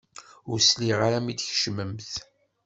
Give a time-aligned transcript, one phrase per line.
[0.49, 2.11] Ur sliɣ ara mi d-tkecmemt.